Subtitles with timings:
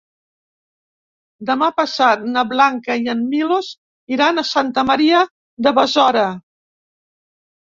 [1.49, 3.69] Demà passat na Blanca i en Milos
[4.17, 5.23] iran a Santa Maria
[5.67, 6.25] de Besora.